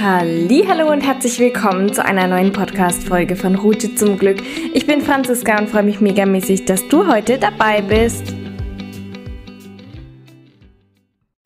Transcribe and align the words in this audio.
Hallo 0.00 0.90
und 0.90 1.02
herzlich 1.02 1.38
willkommen 1.38 1.92
zu 1.92 2.04
einer 2.04 2.26
neuen 2.26 2.52
Podcast 2.52 3.04
Folge 3.04 3.36
von 3.36 3.54
Route 3.54 3.94
zum 3.94 4.18
Glück. 4.18 4.42
Ich 4.74 4.86
bin 4.86 5.00
Franziska 5.00 5.56
und 5.58 5.70
freue 5.70 5.84
mich 5.84 6.00
megamäßig, 6.00 6.64
dass 6.64 6.86
du 6.88 7.06
heute 7.06 7.38
dabei 7.38 7.80
bist. 7.80 8.34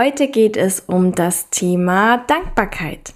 Heute 0.01 0.29
geht 0.29 0.57
es 0.57 0.81
um 0.81 1.13
das 1.13 1.51
Thema 1.51 2.25
Dankbarkeit. 2.27 3.13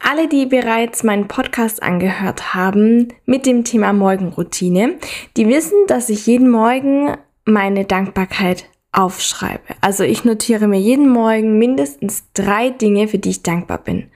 Alle, 0.00 0.26
die 0.26 0.46
bereits 0.46 1.04
meinen 1.04 1.28
Podcast 1.28 1.82
angehört 1.82 2.52
haben 2.52 3.12
mit 3.26 3.46
dem 3.46 3.62
Thema 3.62 3.92
Morgenroutine, 3.92 4.96
die 5.36 5.46
wissen, 5.46 5.78
dass 5.86 6.08
ich 6.08 6.26
jeden 6.26 6.50
Morgen 6.50 7.16
meine 7.44 7.84
Dankbarkeit 7.84 8.64
aufschreibe. 8.92 9.74
Also 9.80 10.04
ich 10.04 10.24
notiere 10.24 10.66
mir 10.66 10.80
jeden 10.80 11.08
Morgen 11.08 11.58
mindestens 11.58 12.24
drei 12.34 12.70
Dinge, 12.70 13.08
für 13.08 13.18
die 13.18 13.30
ich 13.30 13.42
dankbar 13.42 13.78
bin. 13.78 14.10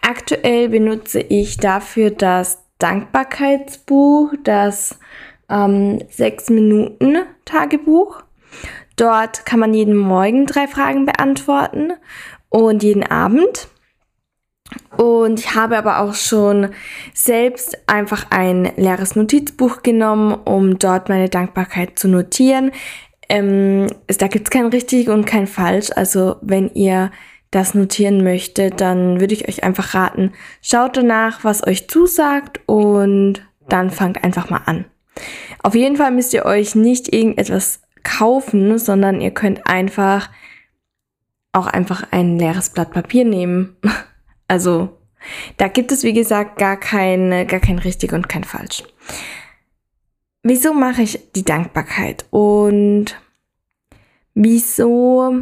Aktuell 0.00 0.68
benutze 0.68 1.20
ich 1.20 1.56
dafür 1.56 2.10
das 2.10 2.62
Dankbarkeitsbuch, 2.78 4.34
das 4.44 4.98
ähm, 5.48 6.00
6 6.10 6.50
Minuten 6.50 7.18
Tagebuch. 7.44 8.22
Dort 8.96 9.46
kann 9.46 9.60
man 9.60 9.74
jeden 9.74 9.96
Morgen 9.96 10.46
drei 10.46 10.68
Fragen 10.68 11.06
beantworten 11.06 11.92
und 12.48 12.82
jeden 12.82 13.02
Abend. 13.02 13.68
Und 14.96 15.40
ich 15.40 15.54
habe 15.54 15.76
aber 15.76 16.00
auch 16.00 16.14
schon 16.14 16.68
selbst 17.12 17.76
einfach 17.88 18.26
ein 18.30 18.72
leeres 18.76 19.16
Notizbuch 19.16 19.82
genommen, 19.82 20.32
um 20.32 20.78
dort 20.78 21.08
meine 21.08 21.28
Dankbarkeit 21.28 21.98
zu 21.98 22.08
notieren. 22.08 22.70
Ähm, 23.28 23.86
da 24.06 24.26
gibt 24.28 24.48
es 24.48 24.50
kein 24.50 24.66
richtig 24.66 25.08
und 25.08 25.24
kein 25.24 25.46
falsch. 25.46 25.90
Also 25.94 26.36
wenn 26.42 26.70
ihr 26.74 27.10
das 27.50 27.74
notieren 27.74 28.24
möchtet, 28.24 28.80
dann 28.80 29.20
würde 29.20 29.34
ich 29.34 29.48
euch 29.48 29.62
einfach 29.62 29.94
raten, 29.94 30.32
schaut 30.60 30.96
danach, 30.96 31.44
was 31.44 31.64
euch 31.66 31.88
zusagt 31.88 32.60
und 32.66 33.46
dann 33.68 33.90
fangt 33.90 34.24
einfach 34.24 34.50
mal 34.50 34.62
an. 34.66 34.86
Auf 35.62 35.74
jeden 35.74 35.96
Fall 35.96 36.10
müsst 36.10 36.34
ihr 36.34 36.44
euch 36.44 36.74
nicht 36.74 37.12
irgendetwas 37.12 37.80
kaufen, 38.02 38.78
sondern 38.78 39.20
ihr 39.20 39.30
könnt 39.30 39.66
einfach 39.66 40.30
auch 41.52 41.68
einfach 41.68 42.08
ein 42.10 42.38
leeres 42.38 42.70
Blatt 42.70 42.92
Papier 42.92 43.24
nehmen. 43.24 43.76
Also 44.46 44.98
da 45.56 45.68
gibt 45.68 45.90
es, 45.90 46.02
wie 46.02 46.12
gesagt, 46.12 46.58
gar 46.58 46.76
kein, 46.76 47.46
gar 47.46 47.60
kein 47.60 47.78
richtig 47.78 48.12
und 48.12 48.28
kein 48.28 48.44
falsch. 48.44 48.82
Wieso 50.46 50.74
mache 50.74 51.00
ich 51.00 51.18
die 51.34 51.42
Dankbarkeit? 51.42 52.26
Und 52.28 53.18
wieso 54.34 55.36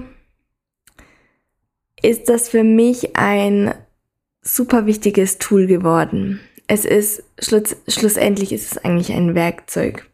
ist 2.01 2.29
das 2.29 2.49
für 2.49 2.63
mich 2.63 3.17
ein 3.17 3.75
super 4.43 4.87
wichtiges 4.87 5.39
Tool 5.39 5.67
geworden? 5.67 6.41
Es 6.69 6.85
ist, 6.85 7.25
schluss, 7.41 7.75
schlussendlich 7.89 8.53
ist 8.53 8.71
es 8.71 8.79
eigentlich 8.79 9.13
ein 9.13 9.35
Werkzeug. 9.35 10.09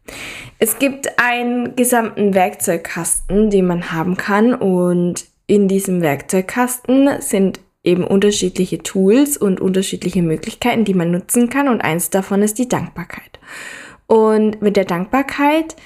Es 0.58 0.78
gibt 0.78 1.18
einen 1.18 1.76
gesamten 1.76 2.32
Werkzeugkasten, 2.32 3.50
den 3.50 3.66
man 3.66 3.92
haben 3.92 4.16
kann 4.16 4.54
und 4.54 5.26
in 5.46 5.68
diesem 5.68 6.00
Werkzeugkasten 6.00 7.20
sind 7.20 7.60
eben 7.84 8.04
unterschiedliche 8.04 8.78
Tools 8.78 9.36
und 9.36 9.60
unterschiedliche 9.60 10.22
Möglichkeiten, 10.22 10.86
die 10.86 10.94
man 10.94 11.10
nutzen 11.10 11.50
kann 11.50 11.68
und 11.68 11.82
eins 11.82 12.08
davon 12.08 12.40
ist 12.40 12.58
die 12.58 12.68
Dankbarkeit. 12.68 13.38
Und 14.08 14.62
mit 14.62 14.76
der 14.76 14.86
Dankbarkeit 14.86 15.76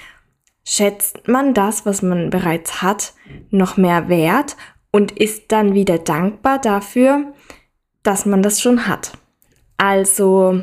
schätzt 0.64 1.26
man 1.26 1.54
das, 1.54 1.84
was 1.84 2.02
man 2.02 2.30
bereits 2.30 2.80
hat, 2.80 3.14
noch 3.50 3.76
mehr 3.76 4.08
wert 4.08 4.56
und 4.92 5.10
ist 5.10 5.50
dann 5.50 5.74
wieder 5.74 5.98
dankbar 5.98 6.60
dafür, 6.60 7.34
dass 8.04 8.24
man 8.24 8.40
das 8.40 8.60
schon 8.60 8.86
hat. 8.86 9.12
Also, 9.76 10.62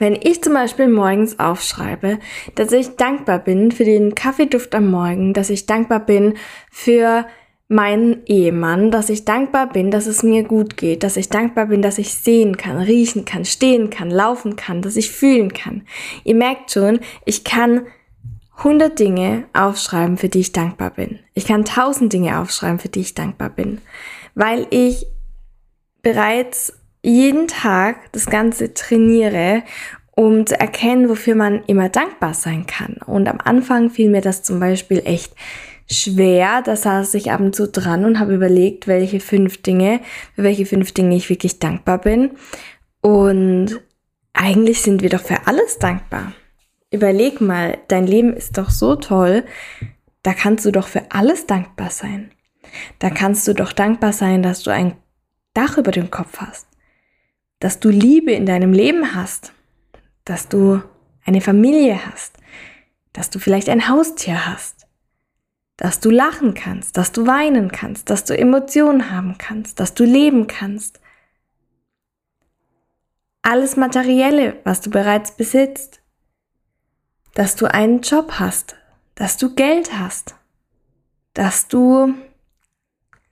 wenn 0.00 0.16
ich 0.20 0.42
zum 0.42 0.54
Beispiel 0.54 0.88
morgens 0.88 1.38
aufschreibe, 1.38 2.18
dass 2.56 2.72
ich 2.72 2.96
dankbar 2.96 3.38
bin 3.38 3.70
für 3.70 3.84
den 3.84 4.16
Kaffeeduft 4.16 4.74
am 4.74 4.90
Morgen, 4.90 5.32
dass 5.32 5.50
ich 5.50 5.66
dankbar 5.66 6.00
bin 6.00 6.34
für 6.72 7.26
meinen 7.70 8.26
Ehemann, 8.26 8.90
dass 8.90 9.10
ich 9.10 9.24
dankbar 9.24 9.68
bin, 9.68 9.92
dass 9.92 10.06
es 10.06 10.24
mir 10.24 10.42
gut 10.42 10.76
geht, 10.76 11.04
dass 11.04 11.16
ich 11.16 11.28
dankbar 11.28 11.66
bin, 11.66 11.82
dass 11.82 11.98
ich 11.98 12.12
sehen 12.12 12.56
kann, 12.56 12.78
riechen 12.78 13.24
kann, 13.24 13.44
stehen 13.44 13.90
kann, 13.90 14.10
laufen 14.10 14.56
kann, 14.56 14.82
dass 14.82 14.96
ich 14.96 15.12
fühlen 15.12 15.52
kann. 15.52 15.82
Ihr 16.24 16.34
merkt 16.34 16.72
schon, 16.72 16.98
ich 17.24 17.44
kann 17.44 17.82
100 18.58 18.98
Dinge 18.98 19.44
aufschreiben, 19.52 20.16
für 20.16 20.28
die 20.28 20.40
ich 20.40 20.52
dankbar 20.52 20.90
bin. 20.90 21.20
Ich 21.34 21.46
kann 21.46 21.60
1000 21.60 22.12
Dinge 22.12 22.40
aufschreiben, 22.40 22.80
für 22.80 22.88
die 22.88 23.02
ich 23.02 23.14
dankbar 23.14 23.50
bin, 23.50 23.80
weil 24.34 24.66
ich 24.70 25.06
bereits 26.02 26.72
jeden 27.04 27.46
Tag 27.46 28.10
das 28.10 28.26
Ganze 28.26 28.74
trainiere, 28.74 29.62
um 30.16 30.44
zu 30.44 30.58
erkennen, 30.58 31.08
wofür 31.08 31.36
man 31.36 31.62
immer 31.68 31.88
dankbar 31.88 32.34
sein 32.34 32.66
kann. 32.66 32.96
Und 33.06 33.28
am 33.28 33.38
Anfang 33.42 33.90
fiel 33.90 34.10
mir 34.10 34.22
das 34.22 34.42
zum 34.42 34.58
Beispiel 34.58 35.02
echt 35.04 35.34
schwer. 35.90 36.62
Da 36.62 36.76
saß 36.76 37.14
ich 37.14 37.30
ab 37.30 37.40
und 37.40 37.54
zu 37.54 37.68
dran 37.68 38.04
und 38.04 38.18
habe 38.18 38.34
überlegt, 38.34 38.86
welche 38.86 39.20
fünf 39.20 39.62
Dinge, 39.62 40.00
für 40.34 40.42
welche 40.42 40.66
fünf 40.66 40.92
Dinge 40.92 41.16
ich 41.16 41.28
wirklich 41.28 41.58
dankbar 41.58 41.98
bin. 41.98 42.32
Und 43.00 43.80
eigentlich 44.32 44.82
sind 44.82 45.02
wir 45.02 45.10
doch 45.10 45.22
für 45.22 45.46
alles 45.46 45.78
dankbar. 45.78 46.32
Überleg 46.90 47.40
mal, 47.40 47.78
dein 47.88 48.06
Leben 48.06 48.32
ist 48.32 48.58
doch 48.58 48.70
so 48.70 48.96
toll, 48.96 49.44
da 50.22 50.34
kannst 50.34 50.64
du 50.66 50.72
doch 50.72 50.88
für 50.88 51.02
alles 51.10 51.46
dankbar 51.46 51.90
sein. 51.90 52.32
Da 52.98 53.10
kannst 53.10 53.46
du 53.48 53.54
doch 53.54 53.72
dankbar 53.72 54.12
sein, 54.12 54.42
dass 54.42 54.62
du 54.62 54.70
ein 54.70 54.96
Dach 55.54 55.78
über 55.78 55.90
dem 55.90 56.10
Kopf 56.10 56.38
hast, 56.38 56.68
dass 57.58 57.80
du 57.80 57.90
Liebe 57.90 58.32
in 58.32 58.46
deinem 58.46 58.72
Leben 58.72 59.14
hast, 59.14 59.52
dass 60.24 60.48
du 60.48 60.82
eine 61.24 61.40
Familie 61.40 61.98
hast, 62.06 62.36
dass 63.12 63.30
du 63.30 63.38
vielleicht 63.38 63.68
ein 63.68 63.88
Haustier 63.88 64.46
hast, 64.46 64.79
dass 65.80 65.98
du 65.98 66.10
lachen 66.10 66.52
kannst, 66.52 66.98
dass 66.98 67.10
du 67.10 67.26
weinen 67.26 67.72
kannst, 67.72 68.10
dass 68.10 68.26
du 68.26 68.36
Emotionen 68.36 69.10
haben 69.10 69.38
kannst, 69.38 69.80
dass 69.80 69.94
du 69.94 70.04
leben 70.04 70.46
kannst. 70.46 71.00
Alles 73.40 73.76
Materielle, 73.76 74.60
was 74.64 74.82
du 74.82 74.90
bereits 74.90 75.32
besitzt, 75.32 76.02
dass 77.32 77.56
du 77.56 77.64
einen 77.64 78.02
Job 78.02 78.32
hast, 78.32 78.76
dass 79.14 79.38
du 79.38 79.54
Geld 79.54 79.98
hast, 79.98 80.34
dass 81.32 81.66
du 81.66 82.12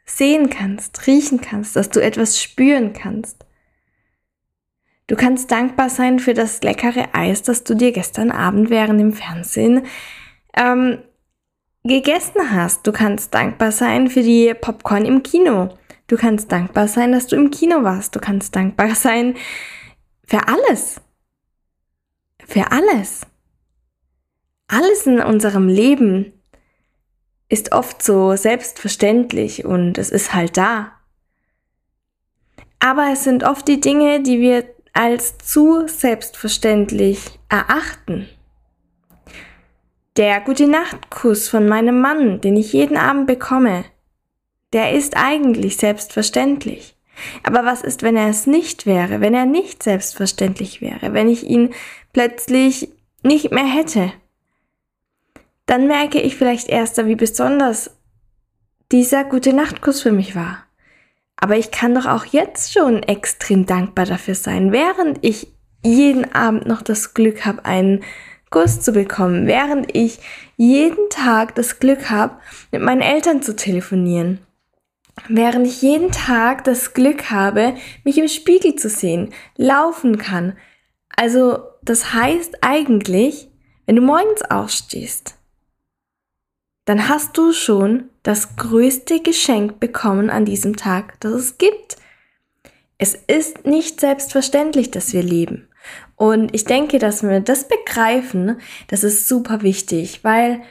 sehen 0.06 0.48
kannst, 0.48 1.06
riechen 1.06 1.42
kannst, 1.42 1.76
dass 1.76 1.90
du 1.90 2.00
etwas 2.00 2.40
spüren 2.40 2.94
kannst. 2.94 3.44
Du 5.06 5.16
kannst 5.16 5.50
dankbar 5.50 5.90
sein 5.90 6.18
für 6.18 6.32
das 6.32 6.62
leckere 6.62 7.14
Eis, 7.14 7.42
das 7.42 7.64
du 7.64 7.74
dir 7.74 7.92
gestern 7.92 8.30
Abend 8.30 8.70
während 8.70 8.98
dem 9.00 9.12
Fernsehen 9.12 9.84
ähm, 10.56 11.02
gegessen 11.84 12.52
hast. 12.52 12.86
Du 12.86 12.92
kannst 12.92 13.34
dankbar 13.34 13.72
sein 13.72 14.08
für 14.08 14.22
die 14.22 14.54
Popcorn 14.54 15.04
im 15.04 15.22
Kino. 15.22 15.70
Du 16.06 16.16
kannst 16.16 16.50
dankbar 16.50 16.88
sein, 16.88 17.12
dass 17.12 17.26
du 17.26 17.36
im 17.36 17.50
Kino 17.50 17.82
warst. 17.82 18.14
Du 18.14 18.20
kannst 18.20 18.56
dankbar 18.56 18.94
sein 18.94 19.36
für 20.24 20.48
alles. 20.48 21.00
Für 22.46 22.72
alles. 22.72 23.22
Alles 24.68 25.06
in 25.06 25.20
unserem 25.20 25.68
Leben 25.68 26.32
ist 27.48 27.72
oft 27.72 28.02
so 28.02 28.36
selbstverständlich 28.36 29.64
und 29.64 29.96
es 29.96 30.10
ist 30.10 30.34
halt 30.34 30.56
da. 30.56 30.92
Aber 32.78 33.10
es 33.12 33.24
sind 33.24 33.44
oft 33.44 33.66
die 33.66 33.80
Dinge, 33.80 34.22
die 34.22 34.40
wir 34.40 34.64
als 34.92 35.38
zu 35.38 35.86
selbstverständlich 35.88 37.38
erachten. 37.48 38.28
Der 40.18 40.40
Gute 40.40 40.66
Nacht-Kuss 40.66 41.48
von 41.48 41.68
meinem 41.68 42.00
Mann, 42.00 42.40
den 42.40 42.56
ich 42.56 42.72
jeden 42.72 42.96
Abend 42.96 43.28
bekomme, 43.28 43.84
der 44.72 44.90
ist 44.90 45.16
eigentlich 45.16 45.76
selbstverständlich. 45.76 46.96
Aber 47.44 47.64
was 47.64 47.82
ist, 47.82 48.02
wenn 48.02 48.16
er 48.16 48.28
es 48.28 48.48
nicht 48.48 48.84
wäre, 48.84 49.20
wenn 49.20 49.32
er 49.32 49.46
nicht 49.46 49.80
selbstverständlich 49.80 50.80
wäre, 50.80 51.12
wenn 51.12 51.28
ich 51.28 51.44
ihn 51.44 51.72
plötzlich 52.12 52.88
nicht 53.22 53.52
mehr 53.52 53.64
hätte? 53.64 54.12
Dann 55.66 55.86
merke 55.86 56.20
ich 56.20 56.34
vielleicht 56.34 56.68
erst, 56.68 56.96
wie 57.06 57.14
besonders 57.14 57.92
dieser 58.90 59.22
gute 59.22 59.52
Nachtkuss 59.52 60.02
für 60.02 60.12
mich 60.12 60.34
war. 60.34 60.64
Aber 61.36 61.56
ich 61.56 61.70
kann 61.70 61.94
doch 61.94 62.06
auch 62.06 62.24
jetzt 62.24 62.72
schon 62.72 63.04
extrem 63.04 63.66
dankbar 63.66 64.06
dafür 64.06 64.34
sein, 64.34 64.72
während 64.72 65.24
ich 65.24 65.46
jeden 65.84 66.34
Abend 66.34 66.66
noch 66.66 66.82
das 66.82 67.14
Glück 67.14 67.46
habe, 67.46 67.64
einen 67.64 68.02
Kuss 68.50 68.80
zu 68.80 68.92
bekommen, 68.92 69.46
während 69.46 69.94
ich 69.94 70.20
jeden 70.56 71.10
Tag 71.10 71.54
das 71.54 71.78
Glück 71.78 72.10
habe, 72.10 72.38
mit 72.72 72.82
meinen 72.82 73.02
Eltern 73.02 73.42
zu 73.42 73.54
telefonieren. 73.54 74.40
Während 75.28 75.66
ich 75.66 75.82
jeden 75.82 76.12
Tag 76.12 76.64
das 76.64 76.94
Glück 76.94 77.30
habe, 77.30 77.74
mich 78.04 78.18
im 78.18 78.28
Spiegel 78.28 78.76
zu 78.76 78.88
sehen, 78.88 79.32
laufen 79.56 80.18
kann. 80.18 80.56
Also 81.16 81.58
das 81.82 82.12
heißt 82.12 82.58
eigentlich, 82.62 83.48
wenn 83.86 83.96
du 83.96 84.02
morgens 84.02 84.42
aufstehst, 84.42 85.34
dann 86.84 87.08
hast 87.08 87.36
du 87.36 87.52
schon 87.52 88.08
das 88.22 88.56
größte 88.56 89.20
Geschenk 89.20 89.80
bekommen 89.80 90.30
an 90.30 90.44
diesem 90.44 90.76
Tag, 90.76 91.20
das 91.20 91.32
es 91.32 91.58
gibt. 91.58 91.96
Es 92.96 93.14
ist 93.14 93.66
nicht 93.66 94.00
selbstverständlich, 94.00 94.90
dass 94.90 95.12
wir 95.12 95.22
leben. 95.22 95.67
Und 96.16 96.54
ich 96.54 96.64
denke, 96.64 96.98
dass 96.98 97.22
wir 97.22 97.40
das 97.40 97.68
begreifen, 97.68 98.60
das 98.88 99.04
ist 99.04 99.28
super 99.28 99.62
wichtig, 99.62 100.24
weil, 100.24 100.62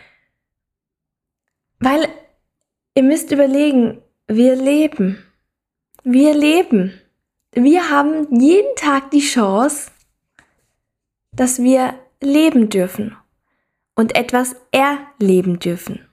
weil 1.80 2.08
ihr 2.96 3.04
müsst 3.04 3.31
überlegen, 3.31 4.02
wir 4.28 4.56
leben. 4.56 5.24
Wir 6.04 6.34
leben. 6.34 7.00
Wir 7.54 7.90
haben 7.90 8.28
jeden 8.40 8.75
Tag 8.75 9.12
die 9.12 9.22
Chance, 9.22 9.90
dass 11.31 11.60
wir 11.60 11.94
leben 12.22 12.69
dürfen 12.69 13.16
und 13.96 14.16
etwas 14.16 14.56
erleben 14.72 15.60
dürfen. 15.60 16.08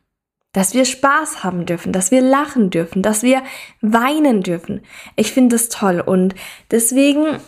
Dass 0.52 0.74
wir 0.74 0.84
Spaß 0.84 1.42
haben 1.42 1.66
dürfen, 1.66 1.92
dass 1.92 2.10
wir 2.10 2.20
lachen 2.20 2.70
dürfen, 2.70 3.02
dass 3.02 3.22
wir 3.22 3.42
weinen 3.80 4.42
dürfen. 4.42 4.82
Ich 5.16 5.32
finde 5.32 5.56
das 5.56 5.68
toll 5.68 6.00
und 6.00 6.34
deswegen 6.70 7.40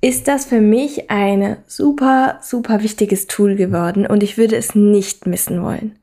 ist 0.00 0.28
das 0.28 0.44
für 0.44 0.60
mich 0.60 1.10
ein 1.10 1.56
super, 1.66 2.38
super 2.42 2.82
wichtiges 2.82 3.26
Tool 3.26 3.56
geworden 3.56 4.06
und 4.06 4.22
ich 4.22 4.36
würde 4.36 4.56
es 4.56 4.74
nicht 4.74 5.26
missen 5.26 5.62
wollen. 5.62 5.98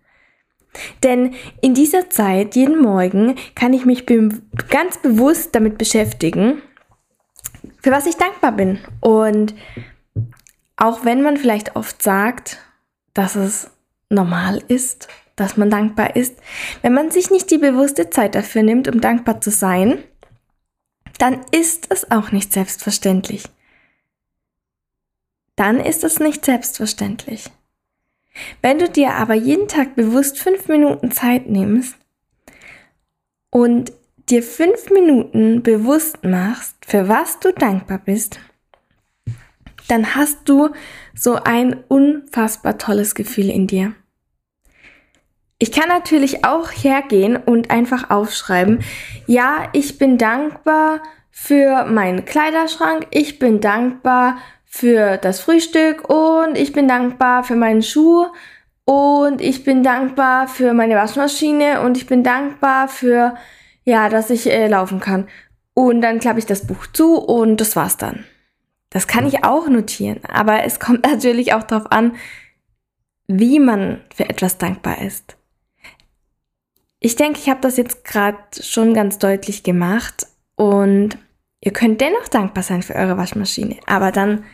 Denn 1.04 1.34
in 1.62 1.74
dieser 1.74 2.10
Zeit, 2.10 2.56
jeden 2.56 2.82
Morgen, 2.82 3.36
kann 3.56 3.74
ich 3.74 3.86
mich 3.86 4.06
be 4.06 4.30
ganz 4.70 4.98
bewusst 4.98 5.54
damit 5.54 5.78
beschäftigen, 5.78 6.62
für 7.82 7.92
was 7.92 8.06
ich 8.06 8.16
dankbar 8.16 8.54
bin. 8.54 8.80
Und 9.02 9.54
auch 10.78 11.04
wenn 11.04 11.22
man 11.22 11.38
vielleicht 11.38 11.76
oft 11.76 12.02
sagt, 12.02 12.60
dass 13.14 13.36
es 13.36 13.70
normal 14.10 14.62
ist, 14.68 15.08
dass 15.36 15.58
man 15.58 15.70
dankbar 15.70 16.16
ist, 16.16 16.38
wenn 16.82 16.94
man 16.94 17.12
sich 17.12 17.32
nicht 17.32 17.52
die 17.52 17.58
bewusste 17.58 18.10
Zeit 18.10 18.36
dafür 18.36 18.64
nimmt, 18.64 18.88
um 18.88 19.02
dankbar 19.02 19.42
zu 19.42 19.50
sein, 19.52 20.04
dann 21.18 21.42
ist 21.52 21.88
es 21.90 22.10
auch 22.10 22.32
nicht 22.32 22.54
selbstverständlich. 22.54 23.44
Dann 25.56 25.80
ist 25.80 26.04
es 26.04 26.20
nicht 26.20 26.46
selbstverständlich. 26.46 27.50
Wenn 28.62 28.80
du 28.80 28.90
dir 28.90 29.14
aber 29.16 29.34
jeden 29.34 29.68
Tag 29.68 29.96
bewusst 29.96 30.40
fünf 30.40 30.68
Minuten 30.68 31.12
Zeit 31.12 31.48
nimmst 31.50 31.96
und 33.50 33.92
dir 34.30 34.44
fünf 34.44 34.90
Minuten 34.90 35.62
bewusst 35.64 36.24
machst, 36.24 36.76
für 36.86 37.08
was 37.08 37.40
du 37.40 37.52
dankbar 37.52 38.00
bist, 38.00 38.40
dann 39.88 40.16
hast 40.16 40.48
du 40.48 40.70
so 41.14 41.36
ein 41.36 41.84
unfassbar 41.90 42.78
tolles 42.78 43.14
Gefühl 43.14 43.50
in 43.50 43.68
dir. 43.68 43.94
Ich 45.60 45.72
kann 45.72 45.90
natürlich 45.90 46.46
auch 46.46 46.72
hergehen 46.72 47.36
und 47.36 47.70
einfach 47.70 48.10
aufschreiben, 48.10 48.84
ja, 49.28 49.70
ich 49.74 49.98
bin 49.98 50.18
dankbar 50.18 51.04
für 51.30 51.86
meinen 51.86 52.26
Kleiderschrank, 52.26 53.08
ich 53.12 53.38
bin 53.38 53.60
dankbar 53.60 54.38
für 54.74 55.18
das 55.18 55.42
Frühstück 55.42 56.10
und 56.10 56.58
ich 56.58 56.72
bin 56.72 56.88
dankbar 56.88 57.44
für 57.44 57.58
meinen 57.58 57.84
Schuh 57.84 58.28
und 58.86 59.42
ich 59.42 59.66
bin 59.66 59.84
dankbar 59.84 60.48
für 60.48 60.74
meine 60.74 60.96
Waschmaschine 60.96 61.82
und 61.82 61.98
ich 61.98 62.08
bin 62.08 62.24
dankbar 62.24 62.88
für, 62.88 63.36
ja, 63.84 64.08
dass 64.08 64.30
ich 64.30 64.50
äh, 64.50 64.68
laufen 64.68 65.02
kann. 65.02 65.28
Und 65.74 66.02
dann 66.02 66.20
klappe 66.20 66.40
ich 66.40 66.46
das 66.46 66.66
Buch 66.66 66.88
zu 66.88 67.18
und 67.18 67.58
das 67.58 67.76
war's 67.76 67.98
dann. 67.98 68.24
Das 68.90 69.08
kann 69.08 69.28
ich 69.28 69.44
auch 69.44 69.68
notieren, 69.68 70.22
aber 70.26 70.64
es 70.64 70.80
kommt 70.80 71.06
natürlich 71.06 71.54
auch 71.54 71.64
darauf 71.64 71.92
an, 71.92 72.16
wie 73.28 73.60
man 73.60 74.02
für 74.16 74.30
etwas 74.30 74.58
dankbar 74.58 75.02
ist. 75.02 75.36
Ich 77.02 77.18
denke, 77.18 77.40
ich 77.40 77.50
habe 77.50 77.62
das 77.62 77.76
jetzt 77.76 78.06
gerade 78.06 78.38
schon 78.62 78.94
ganz 78.94 79.20
deutlich 79.20 79.64
gemacht 79.64 80.28
und 80.56 81.18
ihr 81.60 81.74
könnt 81.74 82.00
dennoch 82.00 82.30
dankbar 82.30 82.64
sein 82.64 82.84
für 82.84 82.96
eure 82.96 83.18
Waschmaschine, 83.18 83.78
aber 83.86 84.12
dann 84.14 84.46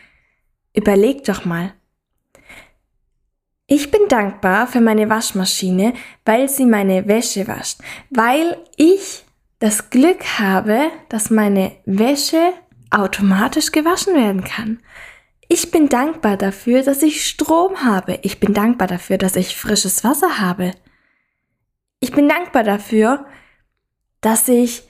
Überleg 0.78 1.24
doch 1.24 1.44
mal. 1.44 1.74
Ich 3.66 3.90
bin 3.90 4.02
dankbar 4.10 4.68
für 4.68 4.80
meine 4.80 5.10
Waschmaschine, 5.10 5.94
weil 6.24 6.48
sie 6.48 6.68
meine 6.68 7.08
Wäsche 7.08 7.48
wascht, 7.48 7.80
weil 8.12 8.58
ich 8.76 9.26
das 9.58 9.90
Glück 9.90 10.24
habe, 10.38 10.92
dass 11.10 11.32
meine 11.32 11.72
Wäsche 11.86 12.54
automatisch 12.92 13.72
gewaschen 13.72 14.14
werden 14.14 14.44
kann. 14.44 14.80
Ich 15.50 15.72
bin 15.72 15.90
dankbar 15.90 16.38
dafür, 16.38 16.84
dass 16.84 17.02
ich 17.02 17.26
Strom 17.26 17.84
habe. 17.84 18.20
Ich 18.22 18.40
bin 18.40 18.54
dankbar 18.54 18.88
dafür, 18.88 19.18
dass 19.18 19.36
ich 19.36 19.58
frisches 19.58 20.04
Wasser 20.04 20.40
habe. 20.40 20.74
Ich 22.00 22.12
bin 22.12 22.30
dankbar 22.30 22.64
dafür, 22.64 23.26
dass 24.22 24.48
ich 24.48 24.84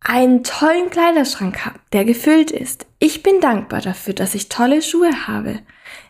einen 0.00 0.44
tollen 0.44 0.90
Kleiderschrank 0.90 1.66
habe, 1.66 1.80
der 1.92 2.04
gefüllt 2.04 2.52
ist. 2.52 2.87
Ich 2.98 3.22
bin 3.22 3.40
dankbar 3.40 3.80
dafür, 3.80 4.14
dass 4.14 4.34
ich 4.34 4.48
tolle 4.48 4.82
Schuhe 4.82 5.28
habe. 5.28 5.60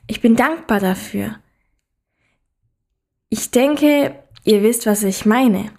Ich 0.06 0.20
bin 0.20 0.37
dankbar 0.37 0.81
dafür. 0.81 1.38
Ich 3.29 3.50
denke, 3.50 4.23
ihr 4.44 4.62
wisst, 4.62 4.87
was 4.87 5.02
ich 5.02 5.26
meine. 5.26 5.70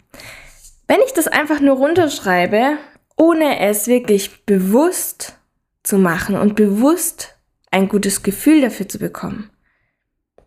Wenn 0.87 1.01
ich 1.05 1.13
das 1.13 1.27
einfach 1.27 1.59
nur 1.59 1.77
runterschreibe, 1.77 2.77
ohne 3.15 3.59
es 3.59 3.87
wirklich 3.87 4.45
bewusst 4.45 5.39
zu 5.83 5.97
machen 5.97 6.35
und 6.35 6.55
bewusst 6.55 7.35
ein 7.71 7.89
gutes 7.89 8.21
Gefühl 8.21 8.61
dafür 8.61 8.87
zu 8.87 8.99
bekommen, 8.99 9.49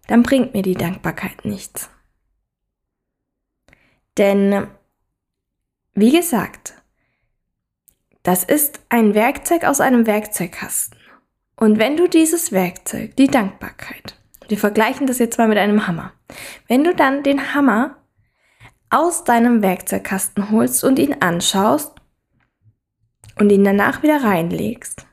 dann 0.07 0.23
bringt 0.23 0.55
mir 0.55 0.63
die 0.63 0.75
Dankbarkeit 0.75 1.45
nichts. 1.45 1.91
Denn, 4.19 4.69
wie 5.95 6.13
gesagt, 6.13 6.75
das 8.23 8.45
ist 8.45 8.81
ein 8.89 9.15
Werkzeug 9.15 9.65
aus 9.65 9.81
einem 9.81 10.07
Werkzeugkasten. 10.07 10.99
Und 11.57 11.79
wenn 11.79 11.97
du 11.97 12.09
dieses 12.09 12.53
Werkzeug, 12.53 13.17
die 13.17 13.27
Dankbarkeit, 13.27 14.19
wir 14.49 14.59
vergleichen 14.59 15.07
das 15.07 15.19
jetzt 15.19 15.39
mal 15.39 15.49
mit 15.49 15.59
einem 15.59 15.87
Hammer, 15.87 16.13
wenn 16.69 16.85
du 16.85 16.95
dann 16.95 17.23
den 17.23 17.55
Hammer 17.55 17.97
aus 18.91 19.25
deinem 19.25 19.63
Werkzeugkasten 19.63 20.51
holst 20.51 20.85
und 20.85 20.99
ihn 20.99 21.17
anschaust 21.21 21.95
und 23.39 23.51
ihn 23.51 23.65
danach 23.65 24.03
wieder 24.03 24.23
reinlegst, 24.23 25.07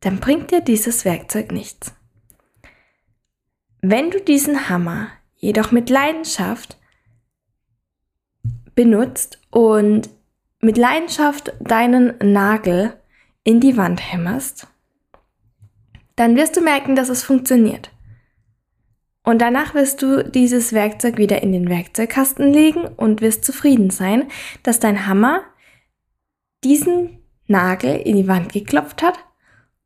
dann 0.00 0.20
bringt 0.20 0.50
dir 0.50 0.60
dieses 0.60 1.04
Werkzeug 1.04 1.52
nichts. 1.52 1.94
Wenn 3.80 4.10
du 4.10 4.20
diesen 4.20 4.68
Hammer 4.68 5.08
jedoch 5.36 5.72
mit 5.72 5.90
Leidenschaft 5.90 6.78
benutzt 8.74 9.40
und 9.50 10.10
mit 10.66 10.78
Leidenschaft 10.78 11.52
deinen 11.60 12.14
Nagel 12.18 13.00
in 13.44 13.60
die 13.60 13.76
Wand 13.76 14.12
hämmerst, 14.12 14.66
dann 16.16 16.34
wirst 16.34 16.56
du 16.56 16.60
merken, 16.60 16.96
dass 16.96 17.08
es 17.08 17.22
funktioniert. 17.22 17.92
Und 19.22 19.40
danach 19.40 19.74
wirst 19.74 20.02
du 20.02 20.24
dieses 20.24 20.72
Werkzeug 20.72 21.18
wieder 21.18 21.40
in 21.40 21.52
den 21.52 21.68
Werkzeugkasten 21.68 22.52
legen 22.52 22.84
und 22.84 23.20
wirst 23.20 23.44
zufrieden 23.44 23.90
sein, 23.90 24.28
dass 24.64 24.80
dein 24.80 25.06
Hammer 25.06 25.44
diesen 26.64 27.20
Nagel 27.46 27.94
in 27.94 28.16
die 28.16 28.26
Wand 28.26 28.52
geklopft 28.52 29.04
hat 29.04 29.20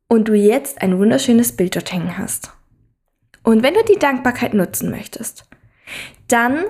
und 0.07 0.29
du 0.29 0.33
jetzt 0.33 0.81
ein 0.81 0.97
wunderschönes 0.97 1.55
Bild 1.55 1.75
dort 1.75 1.93
hängen 1.93 2.17
hast. 2.17 2.53
Und 3.43 3.61
wenn 3.61 3.75
du 3.75 3.83
die 3.83 3.99
Dankbarkeit 3.99 4.55
nutzen 4.55 4.89
möchtest, 4.89 5.47
dann 6.27 6.63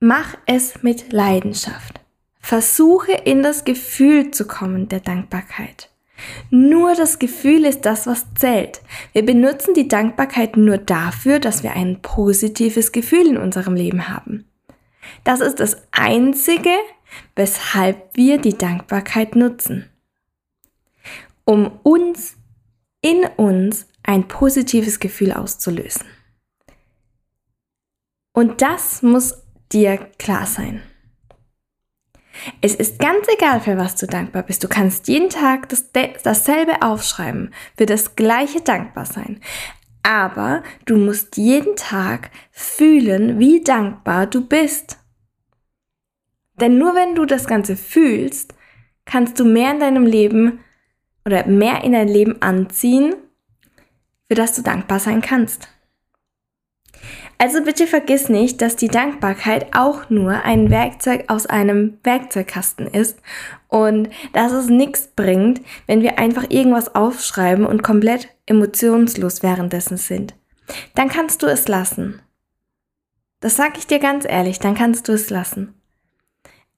Mach 0.00 0.36
es 0.44 0.82
mit 0.82 1.12
Leidenschaft. 1.12 2.00
Versuche 2.38 3.12
in 3.12 3.42
das 3.42 3.64
Gefühl 3.64 4.30
zu 4.30 4.46
kommen 4.46 4.88
der 4.88 5.00
Dankbarkeit. 5.00 5.90
Nur 6.50 6.94
das 6.94 7.18
Gefühl 7.18 7.64
ist 7.64 7.82
das, 7.86 8.06
was 8.06 8.26
zählt. 8.34 8.82
Wir 9.12 9.24
benutzen 9.24 9.72
die 9.74 9.88
Dankbarkeit 9.88 10.56
nur 10.56 10.78
dafür, 10.78 11.38
dass 11.40 11.62
wir 11.62 11.72
ein 11.72 12.02
positives 12.02 12.92
Gefühl 12.92 13.26
in 13.26 13.36
unserem 13.38 13.74
Leben 13.74 14.08
haben. 14.08 14.44
Das 15.24 15.40
ist 15.40 15.60
das 15.60 15.78
Einzige, 15.92 16.74
weshalb 17.34 18.14
wir 18.16 18.38
die 18.38 18.56
Dankbarkeit 18.56 19.34
nutzen. 19.34 19.90
Um 21.44 21.80
uns, 21.82 22.36
in 23.00 23.24
uns, 23.36 23.86
ein 24.02 24.28
positives 24.28 25.00
Gefühl 25.00 25.32
auszulösen. 25.32 26.06
Und 28.32 28.60
das 28.62 29.02
muss 29.02 29.45
dir 29.72 29.98
klar 30.18 30.46
sein. 30.46 30.82
Es 32.60 32.74
ist 32.74 32.98
ganz 32.98 33.26
egal, 33.28 33.60
für 33.60 33.76
was 33.76 33.96
du 33.96 34.06
dankbar 34.06 34.42
bist. 34.42 34.62
Du 34.62 34.68
kannst 34.68 35.08
jeden 35.08 35.30
Tag 35.30 35.68
das, 35.68 35.90
dasselbe 36.22 36.82
aufschreiben, 36.82 37.52
für 37.76 37.86
das 37.86 38.14
gleiche 38.14 38.60
dankbar 38.60 39.06
sein. 39.06 39.40
Aber 40.02 40.62
du 40.84 40.96
musst 40.96 41.36
jeden 41.36 41.76
Tag 41.76 42.30
fühlen, 42.52 43.38
wie 43.38 43.62
dankbar 43.62 44.26
du 44.26 44.46
bist. 44.46 44.98
Denn 46.60 46.78
nur 46.78 46.94
wenn 46.94 47.14
du 47.14 47.24
das 47.24 47.46
Ganze 47.46 47.76
fühlst, 47.76 48.54
kannst 49.04 49.38
du 49.40 49.44
mehr 49.44 49.72
in 49.72 49.80
deinem 49.80 50.06
Leben 50.06 50.60
oder 51.24 51.46
mehr 51.46 51.84
in 51.84 51.92
dein 51.92 52.08
Leben 52.08 52.40
anziehen, 52.40 53.14
für 54.28 54.34
das 54.34 54.54
du 54.54 54.62
dankbar 54.62 55.00
sein 55.00 55.20
kannst. 55.20 55.68
Also 57.38 57.62
bitte 57.62 57.86
vergiss 57.86 58.28
nicht, 58.28 58.62
dass 58.62 58.76
die 58.76 58.88
Dankbarkeit 58.88 59.76
auch 59.76 60.08
nur 60.08 60.42
ein 60.44 60.70
Werkzeug 60.70 61.24
aus 61.28 61.46
einem 61.46 61.98
Werkzeugkasten 62.02 62.86
ist 62.86 63.20
und 63.68 64.08
dass 64.32 64.52
es 64.52 64.68
nichts 64.68 65.08
bringt, 65.08 65.60
wenn 65.86 66.00
wir 66.00 66.18
einfach 66.18 66.44
irgendwas 66.48 66.94
aufschreiben 66.94 67.66
und 67.66 67.82
komplett 67.82 68.28
emotionslos 68.46 69.42
währenddessen 69.42 69.98
sind. 69.98 70.34
Dann 70.94 71.08
kannst 71.08 71.42
du 71.42 71.46
es 71.46 71.68
lassen. 71.68 72.22
Das 73.40 73.56
sag 73.56 73.76
ich 73.76 73.86
dir 73.86 73.98
ganz 73.98 74.24
ehrlich, 74.24 74.58
dann 74.58 74.74
kannst 74.74 75.08
du 75.08 75.12
es 75.12 75.28
lassen. 75.28 75.74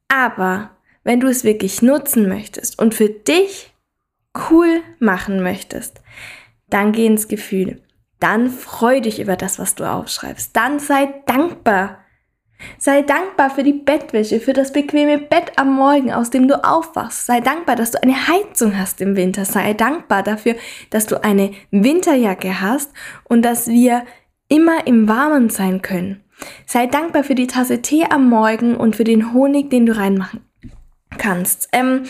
Aber 0.09 0.71
wenn 1.05 1.21
du 1.21 1.29
es 1.29 1.45
wirklich 1.45 1.83
nutzen 1.83 2.29
möchtest 2.29 2.79
und 2.79 2.95
für 2.95 3.09
dich 3.09 3.73
cool 4.51 4.83
machen 4.99 5.43
möchtest, 5.43 6.03
dann 6.69 6.93
geh 6.93 7.07
ins 7.07 7.29
Gefühl. 7.29 7.81
Dann 8.21 8.51
freu 8.51 9.01
dich 9.01 9.21
über 9.21 9.37
das, 9.37 9.59
was 9.59 9.75
du 9.75 9.85
aufschreibst. 9.85 10.57
Dann 10.57 10.79
sei 10.79 11.23
dankbar. 11.27 11.99
Sei 12.77 13.03
dankbar 13.03 13.51
für 13.51 13.63
die 13.63 13.73
Bettwäsche, 13.73 14.41
für 14.41 14.53
das 14.53 14.73
bequeme 14.73 15.19
Bett 15.19 15.53
am 15.57 15.75
Morgen, 15.75 16.13
aus 16.13 16.31
dem 16.31 16.49
du 16.49 16.65
aufwachst. 16.65 17.27
Sei 17.27 17.41
dankbar, 17.41 17.77
dass 17.77 17.93
du 17.93 18.03
eine 18.03 18.27
Heizung 18.27 18.77
hast 18.77 19.01
im 19.01 19.15
Winter. 19.15 19.45
Sei 19.45 19.75
dankbar 19.75 20.25
dafür, 20.25 20.57
dass 20.91 21.07
du 21.07 21.23
eine 21.23 21.53
Winterjacke 21.71 22.61
hast 22.61 22.93
und 23.25 23.43
dass 23.43 23.69
wir 23.69 24.05
immer 24.49 24.87
im 24.89 25.09
Warmen 25.09 25.51
sein 25.51 25.83
können. 25.83 26.25
Sei 26.67 26.87
dankbar 26.87 27.23
für 27.25 27.35
die 27.35 27.47
Tasse 27.47 27.83
Tee 27.83 28.07
am 28.11 28.29
Morgen 28.29 28.77
und 28.77 28.97
für 28.97 29.05
den 29.05 29.33
Honig, 29.33 29.71
den 29.71 29.87
du 29.87 29.97
reinmachen 29.97 30.41
kannst. 31.17 31.69
Ähm, 31.73 32.05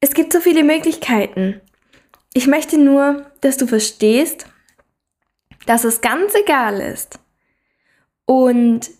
es 0.00 0.14
gibt 0.14 0.32
so 0.32 0.40
viele 0.40 0.64
Möglichkeiten. 0.64 1.60
Ich 2.34 2.46
möchte 2.46 2.78
nur, 2.78 3.26
dass 3.40 3.56
du 3.56 3.66
verstehst, 3.66 4.46
dass 5.66 5.84
es 5.84 6.00
ganz 6.00 6.34
egal 6.34 6.80
ist. 6.80 7.18
Und 8.26 8.90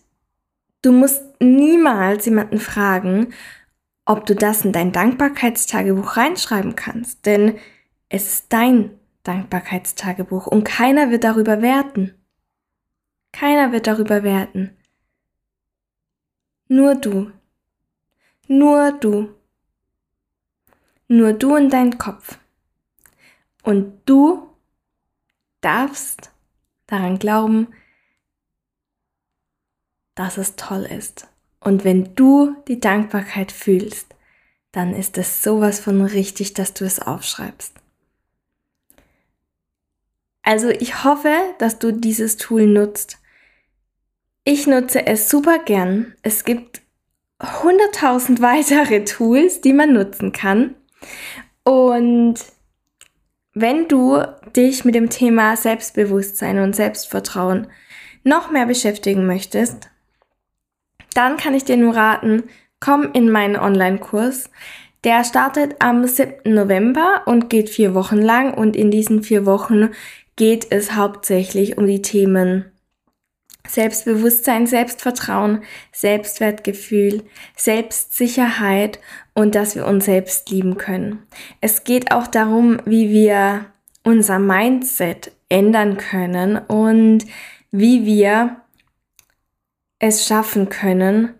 du 0.81 0.91
musst 0.91 1.23
niemals 1.39 2.25
jemanden 2.25 2.59
fragen, 2.59 3.33
ob 4.05 4.25
du 4.25 4.35
das 4.35 4.63
in 4.63 4.71
dein 4.71 4.91
Dankbarkeitstagebuch 4.91 6.17
reinschreiben 6.17 6.75
kannst. 6.75 7.25
Denn 7.25 7.57
es 8.09 8.27
ist 8.27 8.53
dein 8.53 8.91
Dankbarkeitstagebuch 9.23 10.47
und 10.47 10.63
keiner 10.63 11.09
wird 11.09 11.23
darüber 11.23 11.61
werten. 11.61 12.13
Keiner 13.31 13.71
wird 13.71 13.87
darüber 13.87 14.23
werten. 14.23 14.77
Nur 16.67 16.95
du. 16.95 17.31
Nur 18.47 18.91
du. 18.91 19.35
Nur 21.07 21.33
du 21.33 21.55
und 21.55 21.69
dein 21.71 21.97
Kopf. 21.97 22.37
Und 23.63 24.01
du 24.05 24.49
darfst 25.61 26.31
daran 26.87 27.19
glauben, 27.19 27.67
dass 30.15 30.37
es 30.37 30.55
toll 30.55 30.83
ist. 30.83 31.27
Und 31.59 31.83
wenn 31.83 32.15
du 32.15 32.55
die 32.67 32.79
Dankbarkeit 32.79 33.51
fühlst, 33.51 34.15
dann 34.71 34.93
ist 34.93 35.17
es 35.17 35.41
sowas 35.41 35.79
von 35.79 36.03
richtig, 36.03 36.53
dass 36.53 36.73
du 36.73 36.85
es 36.85 36.99
aufschreibst. 36.99 37.73
Also 40.43 40.69
ich 40.69 41.03
hoffe, 41.03 41.33
dass 41.57 41.79
du 41.79 41.91
dieses 41.91 42.37
Tool 42.37 42.67
nutzt. 42.67 43.17
Ich 44.43 44.67
nutze 44.67 45.07
es 45.07 45.29
super 45.29 45.57
gern. 45.57 46.13
Es 46.21 46.43
gibt 46.43 46.81
100.000 47.39 48.41
weitere 48.41 49.03
Tools, 49.05 49.61
die 49.61 49.73
man 49.73 49.93
nutzen 49.93 50.31
kann. 50.31 50.75
Und 51.63 52.35
wenn 53.55 53.87
du 53.87 54.21
dich 54.55 54.83
mit 54.83 54.95
dem 54.95 55.09
Thema 55.09 55.55
Selbstbewusstsein 55.55 56.59
und 56.59 56.75
Selbstvertrauen 56.75 57.67
noch 58.23 58.51
mehr 58.51 58.65
beschäftigen 58.65 59.25
möchtest, 59.25 59.89
dann 61.13 61.37
kann 61.37 61.53
ich 61.53 61.63
dir 61.63 61.77
nur 61.77 61.95
raten, 61.95 62.43
komm 62.81 63.11
in 63.13 63.31
meinen 63.31 63.55
Online-Kurs. 63.55 64.49
Der 65.05 65.23
startet 65.23 65.75
am 65.79 66.05
7. 66.05 66.53
November 66.53 67.21
und 67.25 67.49
geht 67.49 67.69
vier 67.69 67.95
Wochen 67.95 68.17
lang 68.17 68.53
und 68.53 68.75
in 68.75 68.91
diesen 68.91 69.23
vier 69.23 69.45
Wochen 69.45 69.91
geht 70.35 70.67
es 70.71 70.93
hauptsächlich 70.93 71.77
um 71.77 71.87
die 71.87 72.01
Themen 72.01 72.65
Selbstbewusstsein, 73.67 74.67
Selbstvertrauen, 74.67 75.63
Selbstwertgefühl, 75.91 77.23
Selbstsicherheit 77.55 78.99
und 79.33 79.55
dass 79.55 79.75
wir 79.75 79.85
uns 79.85 80.05
selbst 80.05 80.49
lieben 80.49 80.77
können. 80.77 81.19
Es 81.61 81.83
geht 81.83 82.11
auch 82.11 82.27
darum, 82.27 82.81
wie 82.85 83.09
wir 83.09 83.65
unser 84.03 84.39
Mindset 84.39 85.31
ändern 85.49 85.97
können 85.97 86.57
und 86.57 87.25
wie 87.71 88.05
wir 88.05 88.61
es 89.99 90.27
schaffen 90.27 90.69
können, 90.69 91.33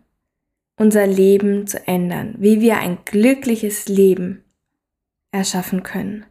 unser 0.77 1.07
Leben 1.07 1.67
zu 1.67 1.87
ändern, 1.87 2.35
wie 2.39 2.59
wir 2.59 2.79
ein 2.79 2.97
glückliches 3.05 3.87
Leben 3.87 4.43
erschaffen 5.31 5.83
können. 5.83 6.25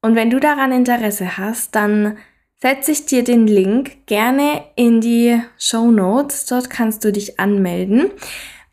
Und 0.00 0.16
wenn 0.16 0.30
du 0.30 0.38
daran 0.38 0.72
Interesse 0.72 1.38
hast, 1.38 1.74
dann 1.74 2.18
setze 2.64 2.92
ich 2.92 3.04
dir 3.04 3.22
den 3.22 3.46
Link 3.46 4.06
gerne 4.06 4.64
in 4.74 5.02
die 5.02 5.38
Show 5.58 5.90
Notes. 5.90 6.46
Dort 6.46 6.70
kannst 6.70 7.04
du 7.04 7.12
dich 7.12 7.38
anmelden. 7.38 8.10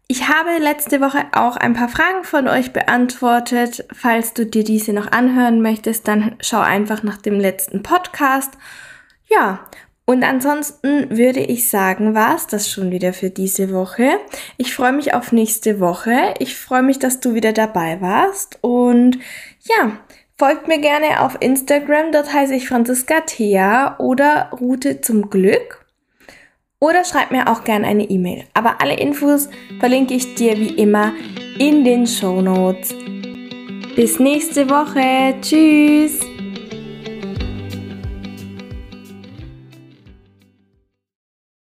Ich 0.07 0.29
habe 0.29 0.63
letzte 0.63 1.01
Woche 1.01 1.25
auch 1.33 1.57
ein 1.57 1.73
paar 1.73 1.89
Fragen 1.89 2.23
von 2.23 2.47
euch 2.47 2.71
beantwortet. 2.71 3.85
Falls 3.93 4.33
du 4.33 4.45
dir 4.45 4.63
diese 4.63 4.93
noch 4.93 5.11
anhören 5.11 5.61
möchtest, 5.61 6.07
dann 6.07 6.37
schau 6.39 6.61
einfach 6.61 7.03
nach 7.03 7.17
dem 7.17 7.37
letzten 7.37 7.83
Podcast. 7.83 8.53
Ja, 9.27 9.59
und 10.05 10.23
ansonsten 10.23 11.17
würde 11.17 11.41
ich 11.41 11.67
sagen, 11.67 12.15
war 12.15 12.37
es 12.37 12.47
das 12.47 12.69
schon 12.69 12.91
wieder 12.91 13.11
für 13.11 13.29
diese 13.29 13.73
Woche. 13.73 14.07
Ich 14.55 14.73
freue 14.73 14.93
mich 14.93 15.13
auf 15.13 15.33
nächste 15.33 15.81
Woche. 15.81 16.33
Ich 16.39 16.55
freue 16.55 16.83
mich, 16.83 16.99
dass 16.99 17.19
du 17.19 17.33
wieder 17.33 17.51
dabei 17.51 17.99
warst. 17.99 18.57
Und 18.61 19.19
ja, 19.63 19.97
Folgt 20.41 20.67
mir 20.67 20.79
gerne 20.79 21.21
auf 21.21 21.37
Instagram, 21.39 22.11
dort 22.11 22.33
heiße 22.33 22.55
ich 22.55 22.67
Franziska 22.67 23.21
Thea 23.21 23.95
oder 23.99 24.49
Route 24.59 24.99
zum 24.99 25.29
Glück. 25.29 25.85
Oder 26.79 27.05
schreib 27.05 27.29
mir 27.29 27.47
auch 27.47 27.63
gerne 27.63 27.85
eine 27.85 28.09
E-Mail. 28.09 28.45
Aber 28.55 28.81
alle 28.81 28.99
Infos 28.99 29.49
verlinke 29.79 30.15
ich 30.15 30.33
dir 30.33 30.57
wie 30.57 30.73
immer 30.81 31.13
in 31.59 31.83
den 31.83 32.07
Show 32.07 32.41
Notes. 32.41 32.89
Bis 33.95 34.19
nächste 34.19 34.67
Woche. 34.67 35.35
Tschüss. 35.41 36.30